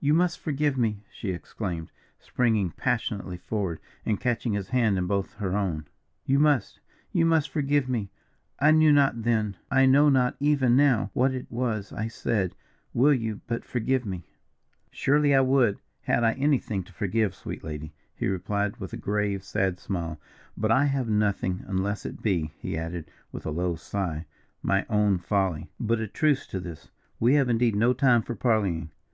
"You 0.00 0.12
must 0.12 0.38
forgive 0.38 0.76
me," 0.76 1.02
she 1.10 1.30
exclaimed, 1.30 1.90
springing 2.18 2.72
passionately 2.72 3.38
forward, 3.38 3.80
and 4.04 4.20
catching 4.20 4.52
his 4.52 4.68
hand 4.68 4.98
in 4.98 5.06
both 5.06 5.32
her 5.36 5.56
own, 5.56 5.86
"you 6.26 6.38
must 6.38 6.80
you 7.10 7.24
must 7.24 7.48
forgive 7.48 7.88
me. 7.88 8.10
I 8.60 8.70
knew 8.70 8.92
not 8.92 9.22
then, 9.22 9.56
I 9.70 9.86
know 9.86 10.10
not 10.10 10.36
even 10.40 10.76
now, 10.76 11.08
what 11.14 11.32
it 11.32 11.50
was 11.50 11.90
I 11.90 12.06
said 12.06 12.54
will 12.92 13.14
you 13.14 13.40
but 13.46 13.64
forgive 13.64 14.04
me?" 14.04 14.26
"Surely 14.90 15.34
I 15.34 15.40
would, 15.40 15.78
had 16.02 16.22
I 16.22 16.32
anything 16.34 16.82
to 16.84 16.92
forgive, 16.92 17.34
sweet 17.34 17.64
lady," 17.64 17.94
he 18.14 18.26
replied, 18.26 18.76
with 18.76 18.92
a 18.92 18.98
grave, 18.98 19.42
sad 19.42 19.78
smile. 19.80 20.20
"But 20.54 20.70
I 20.70 20.84
have 20.84 21.08
nothing, 21.08 21.64
unless 21.66 22.04
it 22.04 22.20
be," 22.20 22.52
he 22.58 22.76
added, 22.76 23.10
with 23.32 23.46
a 23.46 23.50
low 23.50 23.74
sigh, 23.74 24.26
"my 24.62 24.84
own 24.90 25.16
folly. 25.16 25.70
But 25.80 26.00
a 26.00 26.08
truce 26.08 26.46
to 26.48 26.60
this, 26.60 26.90
we 27.18 27.36
have 27.36 27.48
indeed 27.48 27.74
no 27.74 27.94
time 27.94 28.20
for 28.20 28.34
parleying. 28.34 28.90